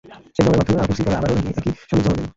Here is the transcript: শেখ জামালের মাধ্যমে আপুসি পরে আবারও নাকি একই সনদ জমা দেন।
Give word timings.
শেখ 0.25 0.43
জামালের 0.45 0.59
মাধ্যমে 0.59 0.83
আপুসি 0.83 1.01
পরে 1.03 1.17
আবারও 1.17 1.35
নাকি 1.37 1.69
একই 1.69 1.71
সনদ 1.81 2.01
জমা 2.05 2.15
দেন। 2.17 2.27